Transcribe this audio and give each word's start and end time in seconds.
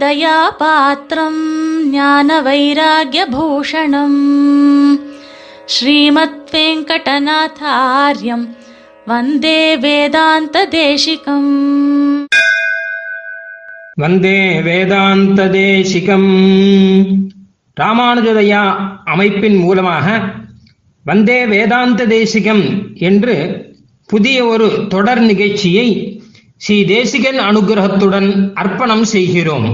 रामानुजदयापात्रम् 0.00 1.38
ज्ञानवैराग्यभूषणम् 1.92 4.18
श्रीमद्वेङ्कटनाथार्यम् 5.74 8.44
वन्दे 9.06 9.58
वेदान्तदेशिकम् 9.84 11.52
வந்தே 13.96 14.60
வேதாந்த 14.66 15.48
தேசிகம் 15.54 16.28
ராமானுஜதயா 17.76 18.62
அமைப்பின் 19.04 19.56
மூலமாக 19.56 20.06
வந்தே 21.06 21.46
வேதாந்த 21.46 22.06
தேசிகம் 22.12 22.62
என்று 23.08 23.34
புதிய 24.10 24.46
ஒரு 24.52 24.88
தொடர் 24.94 25.22
நிகழ்ச்சியை 25.22 26.13
ஸ்ரீ 26.61 26.75
தேசிகன் 26.85 27.39
அனுகிரகத்துடன் 27.39 28.53
அர்ப்பணம் 28.53 29.03
செய்கிறோம். 29.03 29.65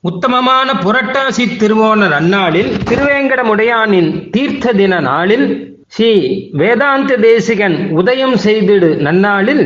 உத்தமமான 0.00 0.68
புரட்டாசி 0.84 1.44
திருவோணர் 1.60 2.12
நன்னாளில் 2.14 2.70
திருவேங்கடமுடையானின் 2.90 4.30
தீர்த்த 4.30 4.72
தின 4.72 5.00
நாளில் 5.00 5.46
ஸ்ரீ 5.88 6.12
வேதாந்த 6.52 7.16
தேசிகன் 7.16 7.76
உதயம் 8.00 8.36
செய்திடு 8.44 8.90
நன்னாளில் 9.06 9.64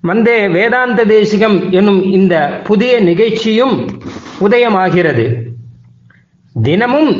வந்தே 0.00 0.38
வேதாந்த 0.48 1.04
தேசிகம் 1.04 1.70
என்னும் 1.70 2.02
இந்த 2.12 2.34
புதிய 2.64 2.92
நிகழ்ச்சியும் 3.00 3.74
உதயமாகிறது. 4.40 5.26
தினமும் 6.54 7.12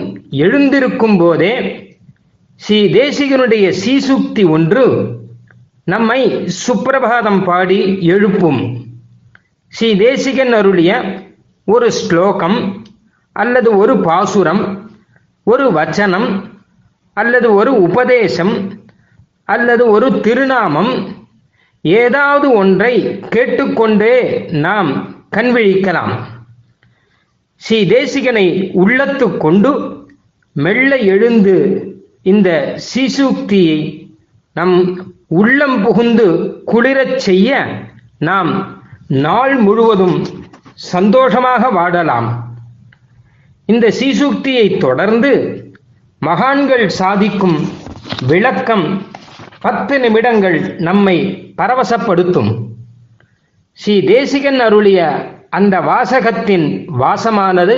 எழுந்திருக்கும் 0.44 1.18
போதே 1.18 1.54
ஸ்ரீ 2.60 2.78
தேசிகனுடைய 3.00 3.66
சீசுக்தி 3.82 4.46
ஒன்று 4.48 4.86
நம்மை 5.86 6.20
சுப்பிரபாதம் 6.66 7.44
பாடி 7.44 7.78
எழுப்பும். 8.06 8.60
ஸ்ரீ 9.68 9.94
தேசிகன் 9.96 10.52
அருளிய 10.52 10.90
ஒரு 11.64 11.90
ஸ்லோகம் 11.90 12.58
அல்லது 13.32 13.76
ஒரு 13.76 14.00
பாசுரம் 14.00 14.62
ஒரு 15.46 15.70
வச்சனம் 15.70 16.28
அல்லது 17.16 17.54
ஒரு 17.54 17.72
உபதேசம் 17.82 18.54
அல்லது 19.44 19.86
ஒரு 19.86 20.20
திருநாமம் 20.20 20.92
ஏதாவது 21.80 22.52
ஒன்றை 22.52 23.18
கேட்டுக்கொண்டே 23.28 24.14
நாம் 24.50 24.90
கண்விழிக்கலாம் 25.36 26.14
ஸ்ரீ 27.56 27.84
தேசிகனை 27.86 28.46
உள்ளத்து 28.72 29.36
கொண்டு 29.36 29.72
மெல்ல 30.52 30.96
எழுந்து 30.96 31.56
இந்த 32.22 32.78
சீசூக்தியை 32.94 34.10
நம் 34.52 34.76
உள்ளம் 35.38 35.82
புகுந்து 35.82 36.26
குளிரச் 36.64 37.20
செய்ய 37.26 37.50
நாம் 38.18 38.50
நாள் 39.06 39.54
முழுவதும் 39.56 40.16
சந்தோஷமாக 40.74 41.70
வாழலாம். 41.70 42.28
இந்த 43.64 43.92
சீசூக்தியை 44.00 44.66
தொடர்ந்து 44.76 45.32
மகான்கள் 46.18 46.86
சாதிக்கும் 46.88 47.58
விளக்கம் 48.26 48.86
பத்து 49.60 49.94
நிமிடங்கள் 49.98 50.58
நம்மை 50.88 51.16
பரவசப்படுத்தும். 51.58 52.50
ஸ்ரீ 53.78 53.94
தேசிகன் 54.04 54.60
அருளிய 54.60 55.00
அந்த 55.50 55.74
வாசகத்தின் 55.80 56.66
வாசமானது 57.00 57.76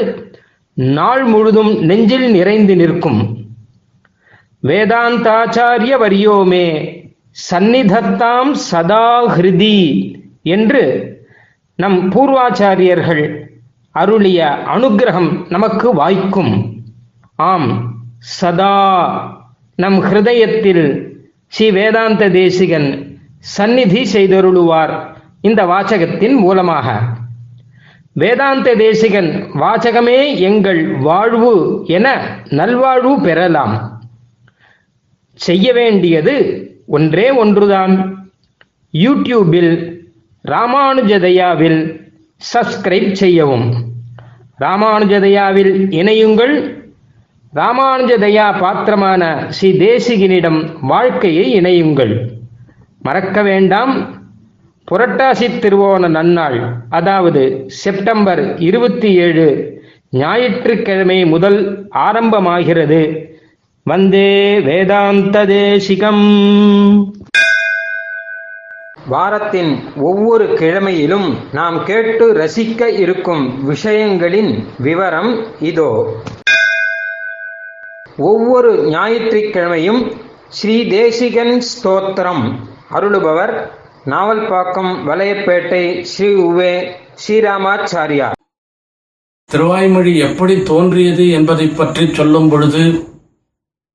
நாள் 0.75 1.25
முழுதும் 1.25 1.73
நெஞ்சில் 1.91 2.29
நிறைந்து 2.31 2.77
நிற்கும். 2.77 3.23
வேதாந்தாச்சாரிய 4.63 5.95
வரியோமே 6.05 6.67
சந்நிதத்தாம் 7.51 8.53
சதா 8.53 9.27
ஹிருதி 9.37 10.15
என்று 10.43 10.83
நம் 11.77 12.13
பூர்வாச்சாரியர்கள் 12.13 13.47
அருளிய 13.91 14.59
அனுகிரகம் 14.75 15.47
நமக்கு 15.49 15.95
வாய்க்கும். 15.95 16.83
ஆம் 17.37 17.95
சதா. 18.19 18.77
நம் 19.77 20.03
ஹிருதயத்தில் 20.03 21.15
ஸ்ரீ 21.47 21.71
வேதாந்த 21.71 22.29
தேசிகன் 22.29 23.19
சந்நிதி 23.39 24.03
செய்தருளுவார் 24.13 24.95
இந்த 25.41 25.65
வாசகத்தின் 25.67 26.37
மூலமாக. 26.37 27.01
வேதாந்த 28.13 28.75
தேசிகன் 28.75 29.49
வாசகமே 29.55 30.37
எங்கள் 30.37 30.97
வாழ்வு 30.97 31.83
என 31.87 32.07
நல்வாழ்வு 32.49 33.21
பெறலாம். 33.21 34.03
செய்ய 35.33 35.73
வேண்டியது 35.73 36.37
ஒன்றே 36.87 37.31
ஒன்றுதான். 37.31 38.27
யூடியூபில் 38.93 40.03
ராமானுஜதயாவில் 40.49 42.01
சப்ஸ்கிரைப் 42.55 43.13
செய்யவும். 43.13 43.73
ராமானுஜதயாவில் 44.61 45.73
இணையுங்கள். 45.91 46.83
ராமானுஜதயா 47.55 48.59
பாத்திரமான 48.59 49.45
ஸ்ரீ 49.49 49.73
தேசிகனிடம் 49.73 50.67
வாழ்க்கையை 50.81 51.61
இணையுங்கள். 51.61 52.29
மறக்க 53.03 53.43
வேண்டாம். 53.43 54.23
புரட்டாசி 54.91 55.59
திருவோண 55.59 56.09
நன்னாள் 56.09 56.73
அதாவது 56.91 57.65
செப்டம்பர் 57.67 58.59
இருபத்தி 58.59 59.15
ஏழு 59.15 59.79
ஞாயிற்றுக்கிழமை 60.11 61.27
முதல் 61.27 61.89
ஆரம்பமாகிறது. 61.95 63.27
வந்தே 63.87 64.61
வேதாந்த 64.61 65.45
தேசிகம் 65.45 66.23
வாரத்தின் 69.09 69.73
ஒவ்வொரு 69.97 70.45
கிழமையிலும் 70.45 71.35
நாம் 71.53 71.85
கேட்டு 71.85 72.33
ரசிக்க 72.33 72.87
இருக்கும் 72.99 73.71
விஷயங்களின் 73.71 74.65
விவரம் 74.79 75.47
இதோ. 75.61 76.21
ஒவ்வொரு 78.17 78.85
ஞாயிற்றுக்கிழமையும் 78.85 80.13
ஸ்ரீ 80.49 80.89
தேசிகன் 80.89 81.63
ஸ்தோத்திரம். 81.73 82.45
அருளுபவர் 82.89 83.55
நாவல்பாக்கம் 84.07 84.93
வலையப்பேட்டை 85.09 86.03
ஸ்ரீ 86.03 86.35
உவே 86.35 86.75
ஸ்ரீராமாச்சாரியா 87.23 88.31
திருவாய்மொழி 89.51 90.19
எப்படி 90.19 90.63
தோன்றியது 90.63 91.31
என்பதை 91.31 91.67
பற்றி 91.67 92.15
சொல்லும் 92.15 92.49
பொழுது 92.49 93.13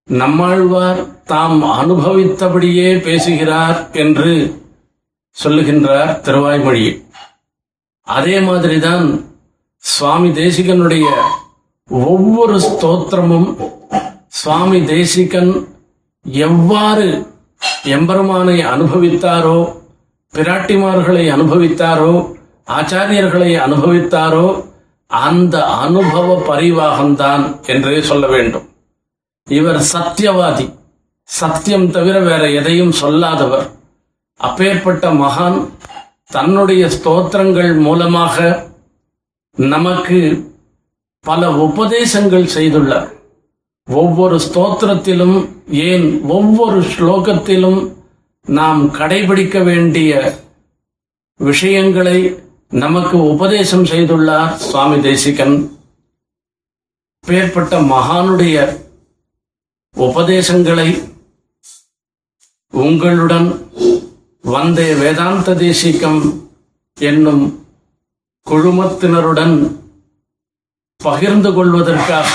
நம்மாழ்வார் 0.09 1.23
தாம் 1.23 1.63
அனுபவித்தபடியே 1.63 3.01
பேசுகிறார் 3.01 3.89
என்று 3.91 4.61
சொல்லுகின்றார் 5.43 6.21
திருவாய்மொழி. 6.21 7.03
அதே 8.03 8.39
மாதிரிதான் 8.39 9.25
சுவாமி 9.77 10.29
தேசிகனுடைய 10.29 11.05
ஒவ்வொரு 11.89 12.57
ஸ்தோத்திரமும் 12.57 13.55
சுவாமி 14.27 14.83
தேசிகன் 14.83 15.67
எவ்வாறு 16.23 17.27
எம்பெருமானை 17.83 18.65
அனுபவித்தாரோ 18.65 19.75
பிராட்டிமார்களை 20.33 21.25
அனுபவித்தாரோ 21.35 22.37
ஆச்சாரியர்களை 22.67 23.51
அனுபவித்தாரோ 23.57 24.63
அந்த 25.07 25.65
அனுபவ 25.65 26.43
பரிவாகம்தான் 26.47 27.65
என்றே 27.65 28.01
சொல்ல 28.01 28.27
வேண்டும். 28.27 28.68
இவர் 29.49 29.81
சத்தியவாதி. 29.93 30.73
சத்தியம் 31.23 31.91
தவிர 31.91 32.19
வேற 32.19 32.49
எதையும் 32.51 32.91
சொல்லாதவர். 32.91 33.69
அப்பேற்பட்ட 34.35 35.11
மகான் 35.13 35.69
தன்னுடைய 36.27 36.87
ஸ்தோத்திரங்கள் 36.87 37.79
மூலமாக 37.79 38.65
நமக்கு 39.55 40.19
பல 41.19 41.49
உபதேசங்கள் 41.51 42.47
செய்துள்ளார். 42.55 43.09
ஒவ்வொரு 43.87 44.39
ஸ்தோத்திரத்திலும் 44.47 45.49
ஏன் 45.67 46.21
ஒவ்வொரு 46.21 46.79
ஸ்லோகத்திலும் 46.81 47.93
நாம் 48.45 48.93
கடைபிடிக்க 48.93 49.63
வேண்டிய 49.63 50.11
விஷயங்களை 51.35 52.19
நமக்கு 52.69 53.17
உபதேசம் 53.23 53.83
செய்துள்ளார் 53.83 54.53
சுவாமி 54.53 55.01
தேசிகன். 55.01 55.57
பேர்பட்ட 57.27 57.73
மகானுடைய 57.93 58.57
உபதேசங்களை 59.95 60.89
உங்களுடன் 62.73 63.47
வந்தே 64.43 64.93
வேதாந்த 64.93 65.53
தேசிகம் 65.53 66.21
என்னும் 66.97 67.67
குழுமத்தினருடன் 68.47 69.55
பகிர்ந்து 70.97 71.53
கொள்வதற்காக 71.53 72.33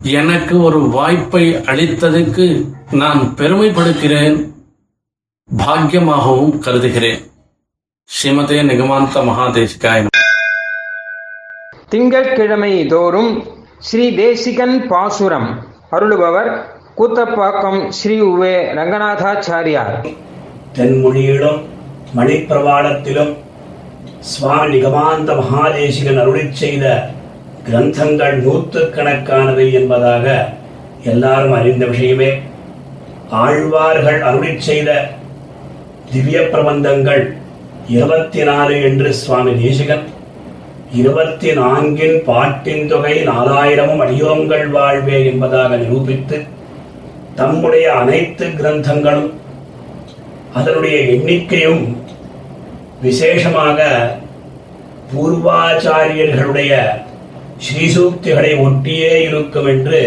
எனக்கு 0.00 0.62
ஒரு 0.62 0.78
வாய்ப்பை 0.78 1.54
அளித்ததுக்கு 1.54 2.46
நான் 2.90 3.20
பெருமைப்படுகிறேன் 3.36 4.36
பாக்கியமாகவும் 5.56 6.58
கருதுகிறேன். 6.58 7.22
ஸ்ரீமதே 8.10 8.58
நிகமாந்த 8.62 9.20
மகாதேசிகாய 9.22 10.06
திங்கட்கிழமை 11.88 12.86
தோறும் 12.86 13.32
ஸ்ரீ 13.84 14.04
தேசிகன் 14.16 14.76
பாசுரம் 14.90 15.48
அருளுபவர் 15.96 16.48
கூத்தப்பாக்கம் 16.98 17.80
ஸ்ரீ 17.98 18.14
உவே 18.20 18.54
ரங்கநாதாச்சாரியார். 18.78 19.96
தென்மொழியிலும் 20.76 21.60
மணிப்பிரவாளத்திலும் 22.16 23.32
சுவாமி 24.30 24.72
நிகமாந்த 24.72 25.30
மகாதேசிகன் 25.40 26.20
அருளி 26.22 26.44
செய்த 26.62 27.12
கிரந்தங்கள் 27.68 28.36
நூற்றுக்கணக்கானவை 28.46 29.72
என்பதாக 29.72 30.26
எல்லாரும் 31.12 31.56
அறிந்த 31.60 31.84
விஷயமே. 31.92 32.30
ஆழ்வார்கள் 33.44 34.20
அருளி 34.22 34.52
செய்த 34.70 34.90
திவ்ய 36.12 36.40
பிரபந்தங்கள் 36.52 37.24
இருபத்தி 37.88 38.42
நாலு 38.42 38.76
என்று 38.82 39.12
சுவாமி 39.22 39.54
தேசிகன் 39.64 40.04
இருபத்தி 40.94 41.50
நான்கின் 41.52 42.18
பாட்டின் 42.24 42.84
தொகை 42.88 43.14
நாலாயிரமும் 43.24 44.02
அடியோங்கள் 44.02 44.66
வாழ்வே 44.70 45.18
என்பதாக 45.24 45.76
நிரூபித்து 45.76 46.38
தம்முடைய 47.34 47.86
அனைத்து 47.92 48.46
கிரந்தங்களும் 48.50 49.32
அதனுடைய 50.54 50.98
எண்ணிக்கையும் 51.06 51.82
விசேஷமாக 53.02 53.80
பூர்வாச்சாரியர்களுடைய 55.10 56.72
ஸ்ரீசூக்திகளை 57.66 58.52
ஒட்டியே 58.58 59.12
இருக்கும் 59.20 59.68
என்று 59.68 60.00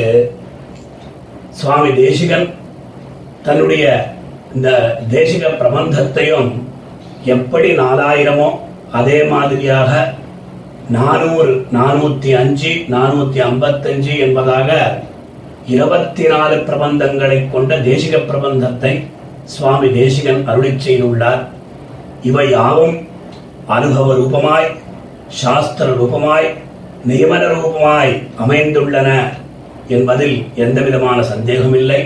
சுவாமி 1.51 1.91
தேசிகன் 1.95 2.47
தன்னுடைய 3.43 3.85
இந்த 4.55 4.69
தேசிக 5.09 5.45
பிரபந்தத்தையும் 5.59 6.49
எப்படி 7.25 7.69
நாலாயிரமோ 7.75 8.49
அதே 8.91 9.19
மாதிரியாக 9.23 9.91
நானூறு 10.95 11.51
நானூத்தி 11.73 12.29
அஞ்சு 12.37 12.71
நானூத்தி 12.93 13.39
ஐம்பத்தஞ்சு 13.47 14.13
என்பதாக 14.25 14.69
இருபத்தி 15.73 16.23
நாலு 16.31 16.55
பிரபந்தங்களை 16.67 17.37
கொண்ட 17.51 17.77
தேசிக 17.87 18.17
பிரபந்தத்தை 18.29 18.93
சுவாமி 19.55 19.89
தேசிகன் 19.97 20.41
அருளி 20.51 20.71
செய்துள்ளார். 20.85 21.43
இவை 22.29 22.49
யாவும் 22.49 22.95
அனுபவ 23.75 24.15
ரூபமாய் 24.21 24.69
சாஸ்திர 25.41 25.87
ரூபமாய் 25.91 26.47
நியமன 27.09 27.43
ரூபமாய் 27.55 28.13
அமைந்துள்ளன 28.45 29.09
என்பதில் 29.87 30.37
எந்தவிதமான 30.55 31.19
சந்தேகமில்லை. 31.23 32.01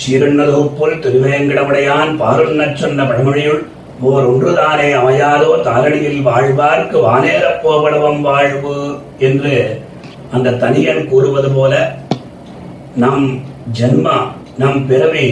சீரண்ணதோப்புல் 0.00 1.00
திருவேங்கடமுடையான் 1.04 2.12
பாருண்ணச் 2.22 2.80
சொன்ன 2.82 3.04
பழமொழியுள் 3.04 3.62
ஓர் 4.00 4.24
ஒன்றுதானே 4.24 4.86
அமையாதோ 4.94 5.50
தாரடியில் 5.64 6.20
வாழ்வார்க்கு 6.22 6.98
வானேறப் 7.00 7.60
போவளவம் 7.62 8.22
வாழ்வு 8.22 8.76
என்று 9.18 9.54
அந்த 10.32 10.56
தனியன் 10.56 11.02
கூறுவது 11.08 11.48
போல 11.54 11.72
நம் 12.96 13.26
ஜென்மா 13.72 14.16
நம் 14.58 14.80
பிறவி 14.86 15.26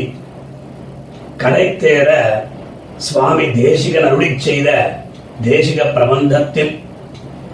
கடைத்தேற 1.37 2.11
சுவாமி 2.99 3.47
தேசிகன் 3.55 4.07
அருளி 4.09 4.29
செய்த 4.39 4.71
தேசிக 5.41 5.85
பிரபந்தத்தில் 5.95 6.73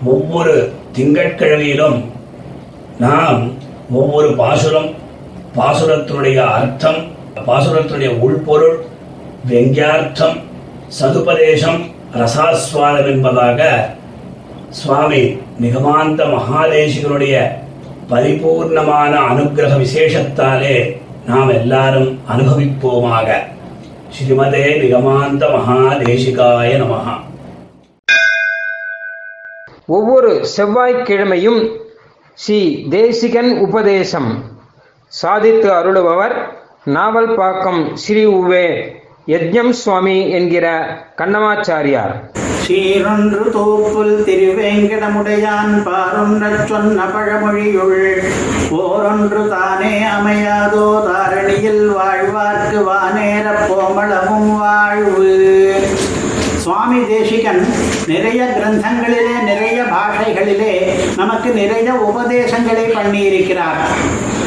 ஒவ்வொரு 0.04 0.54
திங்கட்கிழமையிலும் 0.96 1.98
நாம் 2.98 3.40
ஒவ்வொரு 3.92 4.28
பாசுரம் 4.34 4.90
பாசுரத்தினுடைய 5.56 6.38
அர்த்தம் 6.54 7.00
பாசுரத்தினுடைய 7.46 8.10
உள்பொருள் 8.20 8.78
வெங்கியார்த்தம் 9.46 10.36
சதுபதேசம் 10.88 11.80
ரசாஸ்வாதம் 12.14 13.06
என்பதாக 13.06 13.60
சுவாமி 14.70 15.22
நிகமாந்த 15.60 16.24
மகாதேசிகனுடைய 16.24 17.36
பரிபூர்ணமான 18.10 19.12
அனுகிரக 19.30 19.72
விசேஷத்தாலே 19.82 20.76
நாம் 21.26 21.48
எல்லாரும் 21.48 22.20
அனுபவிப்போமாக. 22.32 23.28
ஸ்ரீமதே 24.16 24.66
நிகமாந்த 24.82 25.44
மகாதேசிகாய 25.56 26.70
நமகா 26.82 27.14
ஒவ்வொரு 29.86 30.46
செவ்வாய்க்கிழமையும் 30.56 31.60
ஸ்ரீ 32.34 32.88
தேசிகன் 32.88 33.58
உபதேசம். 33.58 34.30
சாதித்து 35.08 35.72
அருளுபவர் 35.72 36.36
நாவல்பாக்கம் 36.86 37.94
ஸ்ரீ 37.94 38.24
உவே 38.24 38.66
யஜ்ஞம் 39.28 39.70
சுவாமி 39.70 40.30
என்கிற 40.30 40.66
கண்ணமாச்சாரியார். 41.18 42.12
சீரொன்று 42.66 43.40
தோப்புல் 43.56 44.14
திருவேங்கடமுடையான் 44.26 45.72
பாரொன்றச் 45.86 46.64
சொன்ன 46.64 47.04
பழமொழியுள் 47.04 48.22
ஓரொன்று 48.70 49.48
தானே 49.48 49.92
அமையாதோ 50.18 50.86
தாரணியில் 51.08 51.82
வாழ்வார்க்கு 51.98 52.78
வானேர 52.90 53.46
போமளவும் 53.68 54.58
வாழ்வு. 54.58 55.34
சுவாமி 56.56 57.06
தேசிகன் 57.06 57.66
நிறைய 58.06 58.56
கிரந்தங்களிலே 58.58 59.42
நிறைய 59.44 59.82
பாஷைகளிலே 59.82 60.74
நமக்கு 61.16 61.50
நிறைய 61.50 61.92
உபதேசங்களை 61.94 62.84
பண்ணியிருக்கிறார். 62.84 63.82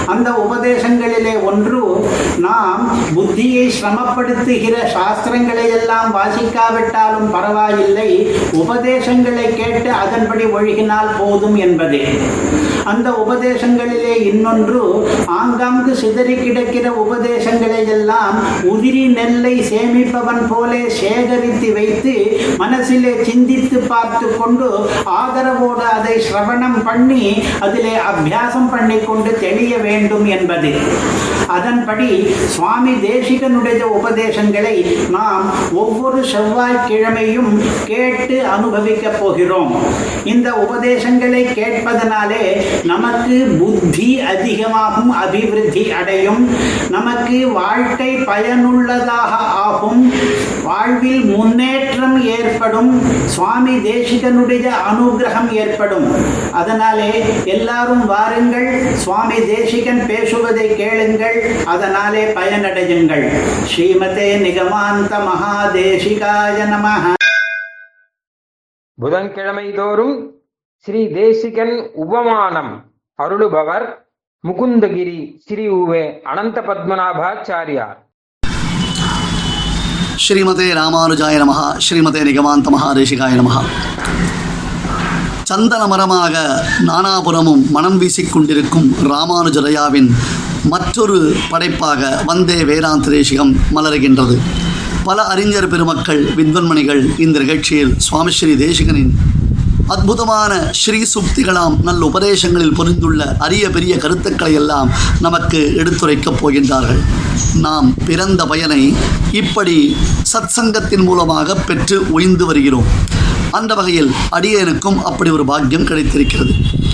அந்த 0.10 0.30
உபதேசங்களிலே 0.44 1.34
ஒன்று 1.44 1.82
நாம் 2.40 2.84
புத்தியை 3.16 3.66
சிரமப்படுத்துகிற 3.70 4.76
சாஸ்திரங்களை 4.94 5.66
எல்லாம் 5.70 6.10
வாசிக்காவிட்டாலும் 6.16 7.30
பரவாயில்லை 7.32 8.10
உபதேசங்களை 8.60 9.48
கேட்டு 9.54 9.92
அதன்படி 9.96 10.46
ஒழுகினால் 10.52 11.12
போதும் 11.20 11.58
என்பதே. 11.58 12.04
அந்த 12.86 13.10
உபதேசங்களிலே 13.24 14.14
இன்னொன்று 14.24 14.82
ஆங்காங்கு 15.32 15.94
சிதறி 15.96 16.36
கிடக்கிற 16.36 16.88
உபதேசங்களை 17.02 17.82
எல்லாம் 17.88 18.38
உதிரி 18.70 19.04
நெல்லை 19.10 19.54
சேமிப்பவன் 19.70 20.42
போலே 20.48 20.82
சேகரித்து 21.00 21.70
வைத்து 21.74 22.14
மனசிலே 22.58 23.14
சிந்தித்து 23.24 23.80
பார்த்து 23.88 24.28
கொண்டு 24.38 24.70
ஆதரவோடு 25.18 25.86
அதை 25.92 26.16
சிரவணம் 26.20 26.80
பண்ணி 26.84 27.24
அதிலே 27.60 27.94
அபியாசம் 28.10 28.70
பண்ணி 28.70 29.00
கொண்டு 29.02 29.34
தெளிய 29.40 29.74
வேண்டும் 29.80 29.98
என்பது. 30.28 30.72
அதன்படி 31.50 32.36
சுவாமி 32.48 32.92
தேசிகனுடைய 32.92 33.82
உபதேசங்களை 33.82 34.98
நாம் 35.10 35.52
ஒவ்வொரு 35.74 36.22
செவ்வாய்க்கிழமையும் 36.22 37.60
கேட்டு 37.86 38.44
அனுபவிக்கப் 38.46 39.20
போகிறோம். 39.20 39.76
இந்த 40.24 40.54
உபதேசங்களை 40.54 41.46
கேட்பதனாலே 41.46 42.62
நமக்கு 42.84 43.58
புத்தி 43.60 44.20
அதிகமாகும் 44.20 45.12
அபிவிருத்தி 45.12 45.92
அடையும். 45.92 46.50
நமக்கு 46.90 47.48
வாழ்க்கை 47.52 48.16
பயனுள்ளதாக 48.16 49.36
ஆகும். 49.36 50.14
வாழ்வில் 50.64 51.26
முன்னேற்றம் 51.26 52.26
ஏற்படும். 52.26 53.02
சுவாமி 53.26 53.76
தேசிகனுடைய 53.76 54.72
அனுகிரகம் 54.92 55.52
ஏற்படும். 55.52 56.08
அதனாலே 56.52 57.26
எல்லாரும் 57.46 58.06
வாருங்கள். 58.06 58.84
சுவாமி 58.96 59.36
தேசிகன் 59.36 60.06
பேசுவதை 60.08 60.76
கேளுங்கள். 60.76 61.39
அதனாலே 61.66 62.24
பயனடையுங்கள். 62.34 63.26
ஸ்ரீமதே 63.72 64.28
நிகமாந்த 64.46 65.14
மகாதேசிகாய 65.28 66.58
நமஹ. 66.74 67.14
புதன்கிழமை 68.98 69.74
தோறும் 69.74 70.16
ஸ்ரீ 70.86 71.08
தேசிகன் 71.08 71.90
உபமானம் 71.94 72.72
அருளுபவர் 73.16 74.08
முகுந்தகிரி 74.48 75.20
ஸ்ரீ 75.48 75.68
உவே 75.68 76.04
அனந்த 76.24 76.62
பத்மநாபாச்சாரியார். 76.62 77.98
ஸ்ரீமதே 80.26 80.68
ராமானுஜாய 80.80 81.36
நமஹ 81.44 81.60
ஸ்ரீமதே 81.86 82.22
நிகமாந்த 82.30 82.70
மகாதேசிகாய 82.70 83.34
நமஹ. 83.42 83.58
சந்தன 85.44 85.88
மரமாக 85.88 86.36
நானாபுரமும் 86.88 87.70
மனம் 87.72 88.02
வீசிக்கொண்டிருக்கும் 88.02 88.90
ராமானுஜரயாவின் 89.04 90.10
மற்றொரு 90.74 91.18
படைப்பாக 91.50 92.22
வந்தே 92.26 92.64
வேதாந்த 92.64 93.12
தேசிகம் 93.12 93.54
மலருகின்றது. 93.76 94.36
பல 95.04 95.24
அறிஞர் 95.24 95.68
பெருமக்கள் 95.68 96.22
வித்வன்மணிகள் 96.34 97.20
இந்த 97.20 97.40
நிகழ்ச்சியில் 97.40 97.94
சுவாமி 97.98 98.32
ஸ்ரீ 98.32 98.54
தேசிகனின் 98.54 99.12
அற்புதமான 99.88 100.54
ஸ்ரீ 100.72 101.00
சுப்திகளாம் 101.14 101.76
நல்ல 101.84 102.10
உபதேசங்களில் 102.14 102.76
பொறிந்துள்ள 102.80 103.22
அரிய 103.38 103.70
பெரிய 103.70 103.98
கருத்துக்களை 103.98 104.54
எல்லாம் 104.54 104.90
நமக்கு 105.22 105.60
எடுத்துரைக்கப் 105.76 106.40
போகின்றார்கள். 106.42 107.02
நாம் 107.56 107.94
பிறந்த 108.06 108.46
பயனை 108.46 108.82
இப்படி 109.32 109.96
சத்சங்கத்தின் 110.34 111.04
மூலமாக 111.04 111.56
பெற்று 111.56 112.12
ஒய்ந்து 112.12 112.46
வருகிறோம். 112.46 112.90
அந்த 113.52 113.74
வகையில் 113.74 114.12
அடியேனுக்கும் 114.32 115.02
அப்படி 115.10 115.30
ஒரு 115.30 115.46
பாக்கியம் 115.46 115.86
கிடைத்திருக்கிறது. 115.86 116.54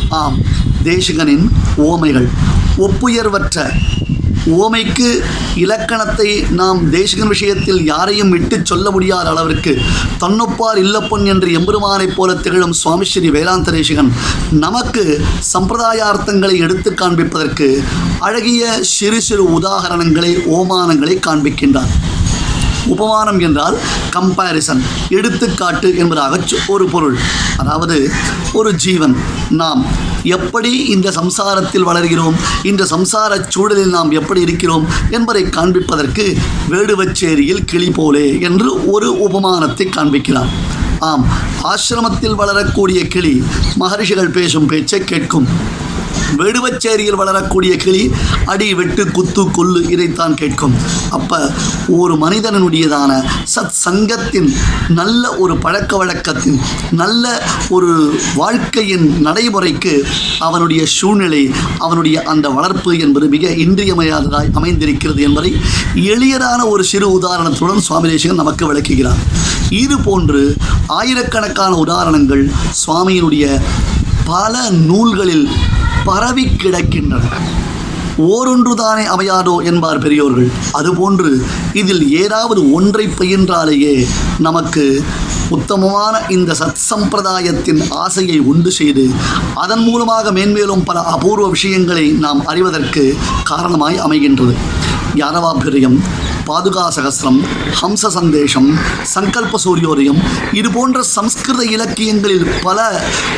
ஆம் 0.10 0.38
தேசிகனின் 0.84 1.46
ஓமைகள். 1.78 2.30
ஒப்புயர்வற்ற. 2.78 3.70
ஓமைக்கு 4.46 5.20
இலக்கணத்தை 5.56 6.42
நாம் 6.42 6.90
தேசிகன் 6.90 7.28
விஷயத்தில் 7.28 7.86
யாரையும் 7.86 8.30
விட்டு 8.30 8.60
சொல்ல 8.64 8.92
முடியாத 8.92 9.30
அளவிற்கு 9.30 9.82
தன்னொப்பார் 10.20 10.76
இல்லப்பொன் 10.76 11.26
என்று 11.26 11.52
எம்பெருமானைப் 11.52 12.16
போல 12.16 12.34
திகழும் 12.34 12.74
சுவாமி 12.74 13.06
ஸ்ரீ 13.06 13.30
வேதாந்த 13.30 13.72
தேசிகன் 13.72 14.14
நமக்கு 14.52 15.26
சம்பிரதாயார்த்தங்களை 15.54 16.58
எடுத்து 16.58 16.92
காண்பிப்பதற்கு 16.92 17.84
அழகிய 18.20 18.78
சிறு 18.82 19.22
சிறு 19.22 19.60
உதாகரணங்களை 19.60 20.38
ஓமானங்களை 20.58 21.20
காண்பிக்கின்றார். 21.28 21.94
உபமானம் 22.86 23.40
என்றால் 23.40 23.78
கம்பாரிசன் 24.10 24.82
எடுத்துக்காட்டு 25.10 25.98
என்பதாக 25.98 26.40
ஒரு 26.68 26.90
பொருள். 26.90 27.18
அதாவது 27.58 28.12
ஒரு 28.54 28.76
ஜீவன். 28.76 29.16
நாம் 29.50 30.05
எப்படி 30.26 30.72
இந்த 30.86 31.10
சம்சாரத்தில் 31.10 31.88
வளர்கிறோம்? 31.88 32.34
இந்த 32.64 32.84
சம்சார 32.84 33.46
சூழலில் 33.48 33.90
நாம் 33.90 34.12
எப்படி 34.12 34.42
இருக்கிறோம்? 34.42 34.88
என்பதை 35.12 35.44
காண்பிப்பதற்கு 35.44 36.36
வேடுவச்சேரியில் 36.70 37.66
கிளி 37.66 37.92
போலே 37.92 38.40
என்று 38.40 38.92
ஒரு 38.92 39.30
உபமானத்தை 39.30 39.88
காண்பிக்கிறார் 39.96 40.50
ஆம் 41.00 41.28
ஆசிரமத்தில் 41.64 42.36
வளரக்கூடிய 42.36 43.08
கிளி 43.08 43.44
மகரிஷிகள் 43.76 44.30
பேசும் 44.30 44.66
பேச்சை 44.66 45.04
கேட்கும். 45.04 45.48
வெடுவச்சேரியில் 46.38 47.20
வளரக்கூடிய 47.22 47.76
கிளி 47.76 48.12
அடி 48.46 48.74
வெட்டு 48.74 49.12
குத்து 49.12 49.52
கொல்லு 49.52 49.82
இதைத்தான் 49.90 50.36
கேட்கும். 50.36 50.76
அப்ப 51.10 51.52
ஒரு 51.88 52.16
மனிதனுடையதான 52.16 53.12
சத் 53.56 53.76
சங்கத்தின் 53.86 54.50
நல்ல 54.90 55.38
ஒரு 55.38 55.58
பழக்க 55.58 55.98
வழக்கத்தின் 55.98 56.60
நல்ல 56.92 57.44
ஒரு 57.70 58.14
வாழ்க்கையின் 58.36 59.22
நடைமுறைக்கு 59.22 60.06
அவனுடைய 60.40 60.86
சூழ்நிலை 60.86 61.52
அவனுடைய 61.78 62.22
அந்த 62.22 62.50
வளர்ப்பு 62.50 62.98
என்பது 63.00 63.28
மிக 63.28 63.48
இன்றியமையாததாய் 63.48 64.52
அமைந்திருக்கிறது 64.54 65.22
என்பதை 65.22 65.52
எளியதான 65.96 66.68
ஒரு 66.68 66.84
சிறு 66.84 67.08
உதாரணத்துடன் 67.20 67.86
சுவாமி 67.88 68.10
தேசிகன் 68.10 68.36
நமக்கு 68.36 68.66
விளக்குகிறார். 68.68 69.22
இது 69.70 69.98
போன்று 70.00 70.56
ஆயிரக்கணக்கான 70.88 71.76
உதாரணங்கள் 71.76 72.50
சுவாமியினுடைய 72.86 73.62
பல 74.26 74.70
நூல்களில் 74.70 75.50
பரவி 76.06 76.46
கிடக்கின்றன. 76.46 77.24
ஓரொன்றுதானே 78.18 79.06
அமையாதோ 79.16 79.64
என்பார் 79.64 79.98
பெரியோர்கள். 79.98 80.50
அதுபோன்று 80.74 81.32
இதில் 81.74 82.04
ஏதாவது 82.22 82.72
ஒன்றை 82.72 83.08
பயின்றாலேயே 83.08 84.08
நமக்கு 84.40 85.04
உத்தமமான 85.50 86.22
இந்த 86.30 86.56
சத் 86.60 86.82
சம்பிரதாயத்தின் 86.90 87.82
ஆசையை 87.90 88.40
உண்டு 88.40 88.72
செய்து 88.72 89.10
அதன் 89.56 89.84
மூலமாக 89.84 90.32
மேன்மேலும் 90.32 90.84
பல 90.84 91.04
அபூர்வ 91.04 91.50
விஷயங்களை 91.50 92.08
நாம் 92.26 92.46
அறிவதற்கு 92.46 93.18
காரணமாய் 93.44 94.02
அமைகின்றது. 94.02 94.56
யானவாபிரியம் 95.16 96.00
பாதுகா 96.50 96.84
சகசிரம் 96.96 97.40
ஹம்ச 97.80 98.10
சந்தேஷம் 98.16 98.70
சங்கல்ப 99.14 99.60
சூரியோதயம் 99.64 100.20
இது 100.60 100.70
போன்ற 100.72 101.04
சம்ஸ்கிருத 101.16 101.64
இலக்கியங்களில் 101.76 102.46
பல 102.64 102.80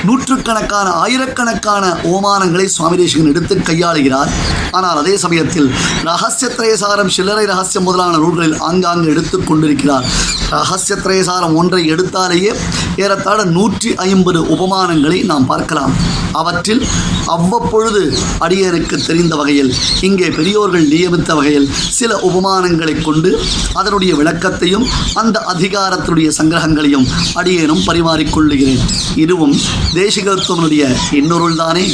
நூற்றுக்கணக்கான 0.08 0.88
ஆயிரக்கணக்கான 1.04 1.86
ஓமானங்களை 2.14 2.66
சுவாமி 2.76 2.98
தேசிகன் 2.98 3.32
எடுத்து 3.34 3.56
கையாளுகிறார். 3.70 4.32
ஆனால் 4.72 4.98
அதே 4.98 5.18
சமயத்தில் 5.18 5.70
ரகசிய 6.10 6.50
திரயசாரம் 6.58 7.12
சில்லறை 7.18 7.46
ரகசியம் 7.46 7.84
முதலான 7.84 8.18
நூல்களில் 8.18 8.58
ஆங்காங்கு 8.60 9.12
எடுத்துக் 9.14 9.48
கொண்டிருக்கிறார். 9.48 10.08
ரகசிய 10.50 10.98
திரயசாரம் 11.06 11.56
ஒன்றை 11.56 11.82
எடுத்தாலேயே 11.94 12.52
ஏறத்தாழ 13.06 13.40
நூற்றி 13.58 13.90
ஐம்பது 13.96 14.42
உபமானங்களை 14.56 15.20
நாம் 15.26 15.46
பார்க்கலாம். 15.46 15.96
அவற்றில் 16.34 16.84
அவ்வப்பொழுது 17.36 18.02
அடியனுக்கு 18.46 18.96
தெரிந்த 19.08 19.34
வகையில் 19.36 19.72
இங்கே 20.02 20.28
பெரியோர்கள் 20.30 20.86
நியமித்த 20.94 21.32
வகையில் 21.36 21.68
சில 22.00 22.12
உபமானங்களை 22.30 22.94
கொண்டு 23.04 23.40
அதனுடைய 23.74 24.16
விளக்கத்தையும் 24.16 24.86
அந்த 25.16 25.44
அதிகாரத்தினுடைய 25.58 26.32
சங்கிரகங்களையும் 26.42 27.06
அடியேனும் 27.34 27.84
பரிமாறிக்கொள்ளுகிறேன். 27.88 28.84
இதுவும் 29.16 29.54
தேசிகத்துவனுடைய 29.94 30.96
இன்னொருள்தானே? 31.12 31.86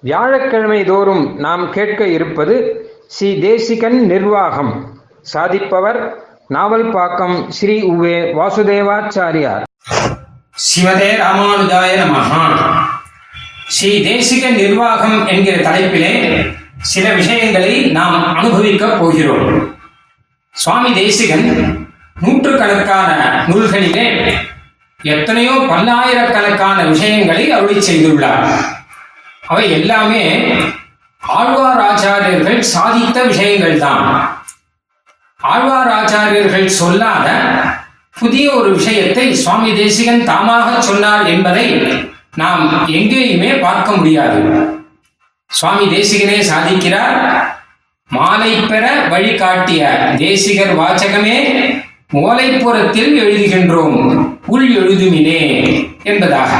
வியாழக்கிழமை 0.00 0.84
தோறும் 0.84 1.38
நாம் 1.38 1.72
கேட்க 1.72 2.06
இருப்பது 2.06 2.84
ஸ்ரீ 3.08 3.38
தேசிகன் 3.38 4.06
நிர்வாகம். 4.06 4.98
சாதிப்பவர் 5.32 6.14
நாவல்பாக்கம் 6.50 7.48
ஸ்ரீ 7.48 7.82
உவே 7.82 8.32
வாசுதேவாச்சாரியார். 8.38 9.62
சிவதே 10.52 11.10
ராமானுஜாய 11.16 11.88
நமஹா. 11.96 12.70
ஸ்ரீ 13.68 13.98
தேசிக 13.98 14.54
நிர்வாகம் 14.54 15.26
என்கிற 15.26 15.56
தலைப்பிலே 15.56 16.54
சில 16.82 17.12
விஷயங்களை 17.12 17.90
நாம் 17.90 18.36
அனுபவிக்கப் 18.36 18.98
போகிறோம். 19.00 19.72
சுவாமி 20.52 20.92
தேசிகன் 20.92 21.46
நூற்றுக்கணக்கான 22.20 23.10
நூல்களிலே 23.46 24.34
எத்தனையோ 25.00 25.50
பல்லாயிரக்கணக்கான 25.50 26.84
விஷயங்களை 26.84 27.52
அருளி 27.52 27.78
செய்துள்ளார். 27.80 28.46
அவை 29.46 29.70
எல்லாமே 29.70 30.54
ஆழ்வார் 31.18 31.80
ஆச்சாரியர்கள் 31.80 32.60
சாதித்த 32.74 33.26
விஷயங்கள் 33.26 33.78
தான் 33.78 34.34
ஆழ்வார் 35.36 35.92
ஆச்சாரியர்கள் 35.98 36.66
சொல்லாத 36.66 37.28
புதிய 38.18 38.52
ஒரு 38.52 38.74
விஷயத்தை 38.74 39.34
சுவாமி 39.34 39.74
தேசிகன் 39.74 40.28
தாமாக 40.28 40.78
சொன்னார் 40.78 41.26
என்பதை 41.26 41.66
நாம் 42.34 42.86
எங்கேயுமே 42.86 43.60
பார்க்க 43.60 43.92
முடியாது. 43.92 44.40
சுவாமி 45.50 45.86
தேசிகனே 45.86 46.44
சாதிக்கிறார். 46.50 47.40
மாலை 48.08 48.54
பெற 48.54 49.06
வழிகாட்டிய 49.08 50.12
தேசிகர் 50.16 50.78
வாச்சகமே 50.78 51.38
ஓலைப்புறத்தில் 52.12 53.12
எழுதுகின்றோம். 53.22 54.36
உள் 54.46 54.68
எழுதுமினே 54.74 55.40
என்பதாக. 56.02 56.52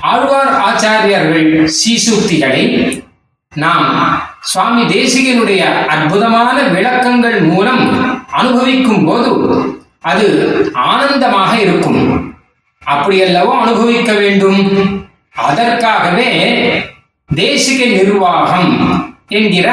ஆழ்வார் 0.00 0.52
ஆச்சாரியர்கள் 0.68 1.68
சீசுக்திகளை 1.84 2.64
நாம் 3.54 4.22
சுவாமி 4.40 4.82
தேசிகனுடைய 4.82 5.86
அற்புதமான 5.86 6.62
விளக்கங்கள் 6.62 7.40
மூலம் 7.40 7.84
அனுபவிக்கும் 8.30 9.04
போது 9.04 9.32
அது 10.00 10.26
ஆனந்தமாக 10.74 11.60
இருக்கும். 11.60 12.34
அப்படியல்லவோ 12.86 13.60
அனுபவிக்க 13.60 14.12
வேண்டும். 14.12 14.60
அதற்காகவே 15.34 16.28
தேசிக 17.34 17.80
நிர்வாகம் 17.96 18.72
என்கிற 19.28 19.68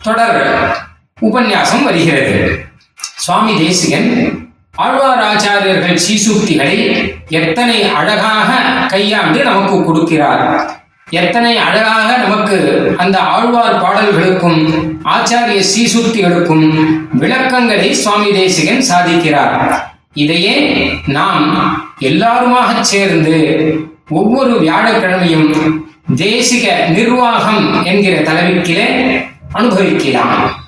தொடர் 0.00 0.40
உபன்யாசம் 1.20 1.84
வருகிறது. 1.84 2.38
சுவாமி 2.98 3.52
தேசிகன் 3.58 4.08
ஆழ்வார் 4.76 5.22
ஆச்சாரியர்கள் 5.30 6.00
சீசூக்திகளை 6.06 6.78
எத்தனை 7.28 7.76
அழகாக 7.98 8.50
கையாண்டு 8.88 9.44
நமக்கு 9.44 9.76
கொடுக்கிறார். 9.80 10.42
எத்தனை 11.10 11.56
அழகாக 11.56 12.16
நமக்கு 12.16 12.56
அந்த 12.96 13.18
ஆழ்வார் 13.18 13.80
பாடல்களுக்கும் 13.84 14.60
ஆச்சாரிய 15.14 15.62
சீசூக்திகளுக்கும் 15.72 16.66
விளக்கங்களை 17.12 17.94
சுவாமி 17.94 18.30
தேசிகன் 18.32 18.84
சாதிக்கிறார். 18.90 19.56
இதையே 20.14 20.56
நாம் 21.06 21.46
எல்லாருமாக 21.98 22.84
சேர்ந்து 22.84 23.36
ஒவ்வொரு 24.08 24.54
வியாழக்கிழமையும் 24.60 25.48
தேசிக 26.14 26.88
நிர்வாகம் 26.88 27.84
என்கிற 27.84 28.18
தலைவிக்கிலே 28.18 29.20
அனுபவிக்கலாம். 29.52 30.62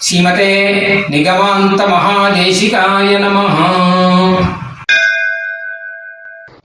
ஸ்ரீமதே 0.00 0.52
நிகமாந்த 1.10 1.86
மகாதேசிகாய 1.86 3.18
நமஹா. 3.18 3.70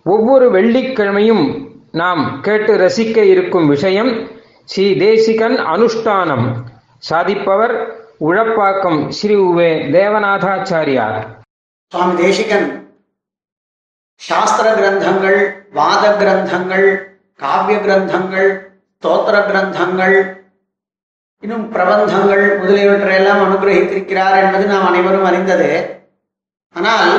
ஒவ்வொரு 0.04 0.52
வெள்ளிக்கிழமையும் 0.52 1.70
நாம் 1.92 2.42
கேட்டு 2.42 2.78
ரசிக்க 2.78 3.18
இருக்கும் 3.18 3.68
விஷயம் 3.68 4.28
ஸ்ரீ 4.64 4.98
தேசிகன் 4.98 5.58
அனுஷ்டானம். 5.60 6.54
சாதிப்பவர் 7.10 7.86
உழப்பாக்கம் 8.22 9.08
ஸ்ரீ 9.10 9.36
உவே 9.36 9.90
தேவநாதாச்சாரியார். 9.92 11.26
சுவாமி 11.90 12.22
தேசிகன். 12.22 12.96
சாஸ்திர 14.16 14.76
கிரந்தங்கள் 14.76 15.52
வாத 15.74 16.16
கிரந்தங்கள் 16.20 17.11
காவிய 17.42 17.78
கிரந்தங்கள் 17.78 18.50
ஸ்தோத்திர 19.04 19.36
கிரந்தங்கள் 19.46 20.18
இன்னும் 21.44 21.74
பிரபந்தங்கள் 21.74 22.44
முதலியவற்றையெல்லாம் 22.60 23.44
அனுகிரகித்திருக்கிறார் 23.46 24.36
என்பது 24.42 24.66
நாம் 24.66 24.86
அனைவரும் 24.86 25.24
அறிந்தது. 25.24 25.70
ஆனால் 26.76 27.14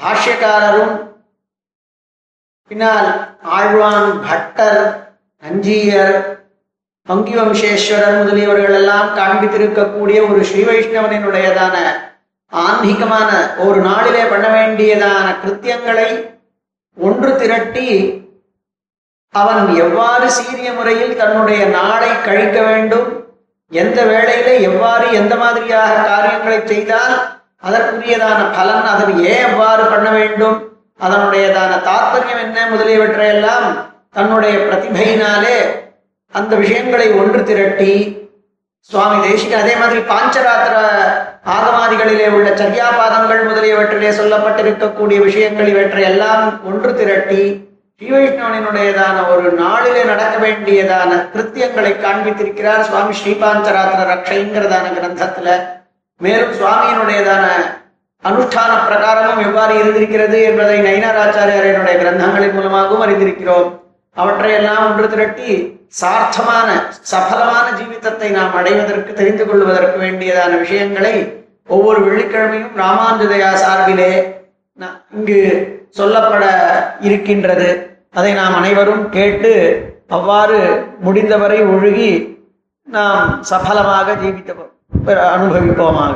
பாஷ்யக்காரரும் 0.00 0.94
பின்னால் 2.70 3.08
ஆழ்வான் 3.56 4.20
பட்டர் 4.28 4.80
நஞ்சியர் 5.42 6.14
பங்கி 7.06 7.34
வம்சேஸ்வரர் 7.34 8.18
முதலியவர்கள் 8.18 8.74
எல்லாம் 8.74 9.08
காண்பித்திருக்கக்கூடிய 9.16 10.18
ஒரு 10.28 10.44
ஸ்ரீ 10.44 10.62
வைஷ்ணவனினுடையதான 10.62 11.76
ஆன்மீகமான 12.52 13.30
ஒரு 13.58 13.80
நாளிலே 13.80 14.24
பண்ண 14.24 14.48
வேண்டியதான 14.48 15.26
கிருத்தியங்களை 15.44 16.08
ஒன்று 16.96 17.30
திரட்டி 17.36 17.88
அவன் 19.34 19.76
எவ்வாறு 19.76 20.26
சீரிய 20.30 20.72
முறையில் 20.72 21.16
தன்னுடைய 21.16 21.60
நாளை 21.68 22.10
கழிக்க 22.24 22.58
வேண்டும்? 22.62 23.06
எந்த 23.72 23.98
வேளையில 24.04 24.48
எவ்வாறு 24.60 25.06
எந்த 25.12 25.34
மாதிரியாக 25.36 26.02
காரியங்களை 26.08 26.58
செய்தால் 26.66 27.14
அதற்குரியதான 27.62 28.40
பலன் 28.56 28.86
அதன் 28.86 29.14
ஏன் 29.24 29.44
எவ்வாறு 29.48 29.84
பண்ண 29.84 30.08
வேண்டும்? 30.10 30.58
அதனுடையதான 31.00 31.72
தாத்பரியம் 31.86 32.42
என்ன 32.42 32.66
முதலியவற்றையெல்லாம் 32.70 33.66
தன்னுடைய 34.10 34.54
பிரதிபையினாலே 34.66 35.56
அந்த 36.34 36.52
விஷயங்களை 36.56 37.08
ஒன்று 37.12 37.40
திரட்டி 37.44 37.94
சுவாமி 38.90 39.16
தேசிக 39.26 39.52
அதே 39.58 39.74
மாதிரி 39.76 40.00
பாஞ்சராத்திர 40.02 40.76
ஆகமாதிகளிலே 41.46 42.28
உள்ள 42.28 42.48
சர்யாபாதங்கள் 42.52 43.42
முதலியவற்றிலே 43.48 44.10
சொல்லப்பட்டிருக்கக்கூடிய 44.20 45.18
விஷயங்கள் 45.20 45.66
இவற்றை 45.66 46.02
எல்லாம் 46.04 46.44
ஒன்று 46.64 46.90
திரட்டி 46.94 47.42
ஸ்ரீவைஷ்ணவனினுடையதான 48.00 49.16
ஒரு 49.32 49.48
நாளிலே 49.52 50.02
நடக்க 50.04 50.34
வேண்டியதான 50.44 51.10
கிருத்தியங்களை 51.34 51.92
காண்பித்திருக்கிறார் 52.04 52.86
சுவாமி 52.88 53.12
ஸ்ரீபாஞ்சராத்திர 53.18 54.06
ரக்ஷைங்கிறதான 54.12 54.86
கிரந்தத்துல. 54.96 55.48
மேலும் 56.20 56.54
சுவாமியினுடையதான 56.60 57.44
அனுஷ்டான 58.24 58.72
பிரகாரமும் 58.88 59.44
எவ்வாறு 59.46 59.74
இருந்திருக்கிறது 59.80 60.38
என்பதை 60.42 60.76
நயினாராச்சாரியனுடைய 60.86 61.94
கிரந்தங்களின் 62.02 62.56
மூலமாகவும் 62.56 63.04
அறிந்திருக்கிறோம். 63.06 63.68
அவற்றையெல்லாம் 64.16 64.82
ஒன்று 64.88 65.06
திரட்டி 65.08 65.50
சார்த்தமான 66.00 66.68
சபலமான 67.12 67.66
ஜீவிதத்தை 67.78 68.28
நாம் 68.38 68.54
அடைவதற்கு 68.54 69.12
தெரிந்து 69.12 69.46
கொள்வதற்கு 69.46 69.96
வேண்டியதான 70.04 70.58
விஷயங்களை 70.58 71.14
ஒவ்வொரு 71.68 72.00
வெள்ளிக்கிழமையும் 72.06 72.76
ராமானுஜதயா 72.82 73.52
சார்பிலே 73.64 74.12
இங்கு 75.16 75.40
சொல்லப்பட 75.96 76.44
இருக்கின்றது. 77.00 77.96
அதை 78.12 78.32
நாம் 78.32 78.54
அனைவரும் 78.54 79.08
கேட்டு 79.08 79.50
அவ்வாறு 80.08 80.84
முடிந்தவரை 81.00 81.62
ஒழுகி 81.62 82.38
நாம் 82.84 83.44
சபலமாக 83.50 84.14
ஜீவித்த 84.22 84.70
அனுபவிப்போமாக. 85.06 86.14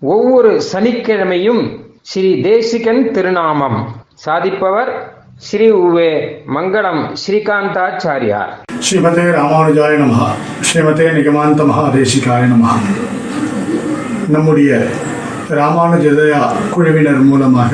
ஒவ்வொரு 0.00 0.62
சனிக்கிழமையும் 0.72 1.80
ஸ்ரீ 2.02 2.40
தேசிகன் 2.40 3.10
திருநாமம். 3.10 3.94
சாதிப்பவர் 4.26 4.92
ஸ்ரீ 5.36 5.70
உவே 5.70 6.42
மங்களம் 6.54 7.16
ஸ்ரீகாந்தாச்சாரியார். 7.26 8.52
ஸ்ரீமதே 8.90 9.24
ராமானுஜாய 9.38 9.94
நமஹ. 9.98 10.28
ஸ்ரீமதே 10.60 11.06
நிகமாந்த 11.12 11.62
மகாதேசிகாய 11.64 12.42
நமஹ. 12.54 12.76
நம்முடைய 14.28 14.82
ராமானுஜதயா 15.48 16.52
குழுவினர் 16.70 17.22
மூலமாக 17.22 17.72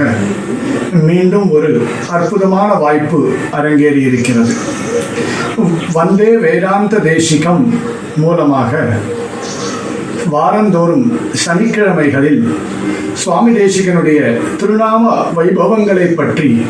மீண்டும் 0.92 1.50
ஒரு 1.50 1.86
அற்புதமான 2.10 2.74
வாய்ப்பு 2.74 3.32
அரங்கேறி 3.52 4.00
இருக்கிறது 4.02 4.52
வந்தே 5.92 6.36
வேதாந்த 6.36 6.98
தேசிகம் 6.98 7.74
மூலமாக 8.16 8.72
வாரந்தோறும் 10.26 11.06
சனிக்கிழமைகளில் 11.46 12.42
சுவாமி 13.14 13.58
தேசிகனுடைய 13.58 14.20
திருநாம 14.62 15.04
வைபவங்களை 15.34 16.14
பற்றி 16.14 16.62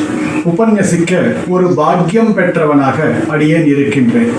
உபன்யசிக்க 0.44 1.12
ஒரு 1.48 1.74
பாக்கியம் 1.74 2.34
பெற்றவனாக 2.34 2.98
அடியேன் 3.28 3.66
இருக்கின்றேன். 3.66 4.32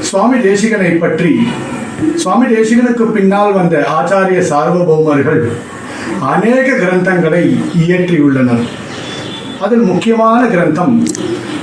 சுவாமி 0.00 0.38
தேசிகனை 0.38 0.98
பற்றி 0.98 1.48
சுவாமி 2.24 2.46
தேசிகனுக்கு 2.54 3.04
பின்னால் 3.14 3.52
வந்த 3.52 3.86
ஆச்சாரிய 3.94 4.42
சார்வபௌமர்கள் 4.50 5.40
அநேக 6.20 6.66
கிரந்தங்களை 6.70 7.42
இயற்றியுள்ளனர். 7.80 8.62
அதில் 9.60 9.84
முக்கியமான 9.88 10.40
கிரந்தம் 10.48 10.94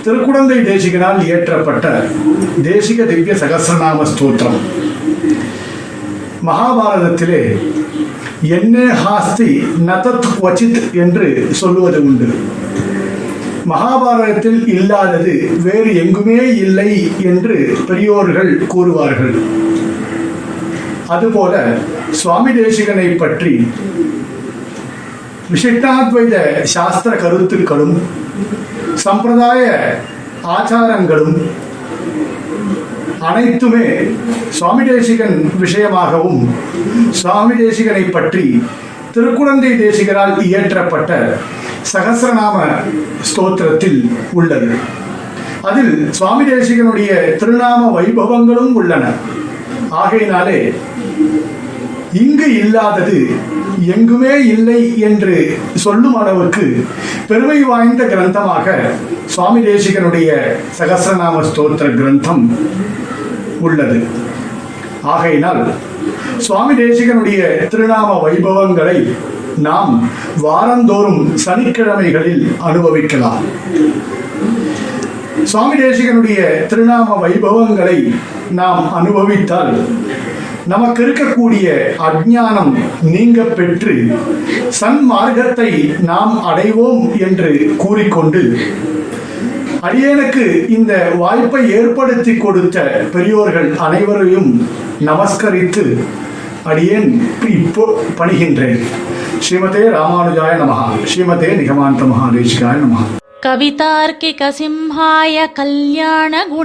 திருக்குடந்தை 0.06 0.58
தேசிகனால் 0.68 1.20
இயற்றப்பட்ட 1.28 1.86
தேசிக 2.68 3.06
திவ்ய 3.06 3.34
சகசிரநாம 3.34 4.06
ஸ்தோத்திரம். 4.12 4.60
மகாபாரதத்திலே 6.48 7.42
என்னே 8.42 8.86
ஹாஸ்தி 9.04 9.64
நதத் 9.86 10.30
வச்சித் 10.42 10.80
என்று 10.94 11.48
சொல்லுவது 11.52 12.04
உண்டு. 12.04 12.30
மகாபாரதத்தில் 13.70 14.62
இல்லாதது 14.68 15.50
வேறு 15.64 15.96
எங்குமே 15.96 16.40
இல்லை 16.66 17.12
என்று 17.24 17.78
பெரியோர்கள் 17.88 18.54
கூறுவார்கள். 18.68 19.36
அதுபோல 21.14 21.54
சுவாமி 22.20 22.52
தேசிகனை 22.60 23.08
பற்றி 23.18 23.54
விசிஷ்டாத்வைத 25.54 26.36
சாஸ்திர 26.74 27.14
கருத்துக்களும் 27.16 27.96
சம்பிரதாய 29.06 29.64
ஆச்சாரங்களும் 30.56 31.36
அனைத்துமே 33.30 33.88
சுவாமி 34.58 34.84
தேசிகன் 34.90 35.36
விஷயமாகவும் 35.64 36.42
சுவாமி 37.20 37.56
தேசிகனை 37.64 38.06
பற்றி 38.10 38.46
திருக்குழந்தை 39.16 39.72
தேசிகரால் 39.82 40.36
இயற்றப்பட்ட 40.48 41.12
சகசிரநாம 41.94 42.58
ஸ்தோத்திரத்தில் 43.30 44.00
உள்ளது. 44.34 44.70
அதில் 45.70 45.94
சுவாமி 46.12 46.44
தேசிகனுடைய 46.52 47.12
திருநாம 47.42 47.82
வைபவங்களும் 47.98 48.74
உள்ளன. 48.80 49.06
ஆகையினாலே 50.02 50.60
இங்கு 52.22 52.48
இல்லாதது 52.60 53.20
எங்குமே 53.94 54.34
இல்லை 54.46 55.00
என்று 55.00 55.36
சொல்லும் 55.76 56.16
அளவுக்கு 56.16 56.66
பெருமை 57.28 57.60
வாய்ந்த 57.64 58.04
கிரந்தமாக 58.04 58.68
சுவாமி 59.26 59.62
தேசிகனுடைய 59.68 60.30
சகசிரநாம 60.80 61.44
ஸ்தோத்திர 61.50 61.88
கிரந்தம் 62.00 62.44
உள்ளது. 63.60 64.00
ஆகையினால் 65.14 65.64
சுவாமி 66.38 66.74
தேசிகனுடைய 66.84 67.42
திருநாம 67.74 68.10
வைபவங்களை 68.26 68.98
நாம் 69.68 69.94
வாரந்தோறும் 70.42 71.24
சனிக்கிழமைகளில் 71.46 72.44
அனுபவிக்கலாம். 72.60 73.44
சுவாமி 75.44 75.76
தேசிகனுடைய 75.84 76.42
திருநாம 76.72 77.18
வைபவங்களை 77.24 77.98
நாம் 78.60 78.94
அனுபவித்தால் 78.94 79.74
நமக்கு 80.67 81.01
இருக்கக்கூடிய 81.03 81.67
அஜ்ஞானம் 82.07 82.73
நீங்க 83.07 83.41
பெற்று 83.51 83.95
சன்மார்க்கத்தை 84.79 85.71
நாம் 86.03 86.35
அடைவோம் 86.47 87.05
என்று 87.21 87.51
கூறிக்கொண்டு 87.77 88.43
அடியேனுக்கு 89.83 90.45
இந்த 90.69 90.93
வாய்ப்பை 91.17 91.63
ஏற்படுத்தி 91.73 92.33
கொடுத்த 92.37 92.79
பெரியோர்கள் 93.15 93.69
அனைவரையும் 93.81 94.51
நமஸ்கரித்து 95.03 95.85
அடியேன் 96.67 97.11
இப்போ 97.57 97.85
பணிகின்றேன் 98.19 98.83
ஸ்ரீமதே 99.41 99.85
ராமானுஜாய 99.91 100.55
நமஹா 100.63 100.89
ஸ்ரீமதே 101.13 101.53
நிகமாந்த 101.61 102.05
மகாதேசிகாய 102.07 102.77
நமஹா 102.83 103.07
कवितार्किकसिंहाय 103.47 105.37
कल्याणगुणशालिने 105.57 106.57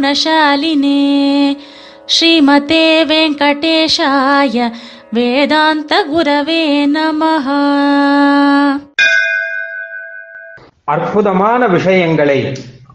श्रीमते 2.07 2.85
वेङ्कटेशाय 3.05 4.57
वेदान्तगुरवे 5.15 6.63
नमः 6.87 7.47
அற்புதமான 10.87 11.61
விஷயங்களை 11.67 12.37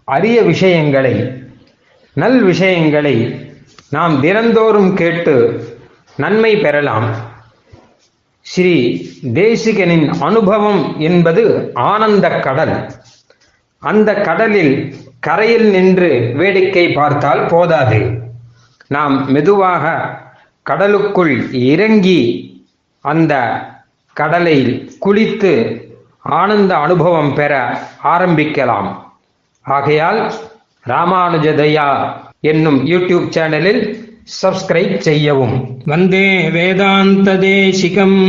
அரிய 0.08 0.38
விஷயங்களை 0.42 1.14
நல் 2.16 2.40
விஷயங்களை 2.42 3.14
நாம் 3.92 4.14
தினந்தோறும் 4.20 4.92
கேட்டு 4.94 5.34
நன்மை 6.18 6.52
பெறலாம் 6.56 7.08
ஸ்ரீ 8.46 8.74
தேசிகனின் 9.34 10.06
அனுபவம் 10.20 10.82
என்பது 11.00 11.44
ஆனந்த 11.86 12.28
கடல் 12.40 12.74
அந்த 13.82 14.10
கடலில் 14.20 14.74
கரையில் 15.20 15.68
நின்று 15.70 16.10
வேடிக்கை 16.34 16.86
பார்த்தால் 16.92 17.42
போதாது 17.48 18.00
நாம் 18.93 19.15
மெதுவாக 19.33 19.85
கடலுக்குள் 20.65 21.35
இறங்கி 21.71 22.21
அந்த 23.05 23.33
கடலில் 24.17 24.71
குளித்து 25.05 25.53
ஆனந்த 26.39 26.71
அனுபவம் 26.77 27.33
பெற 27.33 27.53
ஆரம்பிக்கலாம். 28.13 28.89
ஆகையால் 29.65 30.19
ராமானுஜதயா 30.85 31.87
என்னும் 32.51 32.79
யூடியூப் 32.85 33.29
சேனலில் 33.35 33.81
சப்ஸ்கிரைப் 34.41 34.97
செய்யவும். 35.07 35.55
வந்தே 35.85 36.27
வேதாந்த 36.49 37.37
தேசிகம். 37.47 38.19